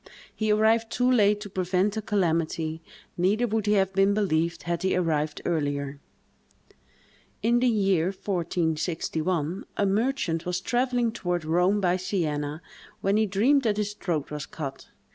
[0.35, 2.81] He arrived too late to prevent the calamity;
[3.17, 5.99] neither would he have been believed, had he arrived earlier.
[7.43, 12.63] In the year 1461, a merchant was travelling toward Rome by Sienna,
[13.01, 14.89] when he dreamed that his throat was cut.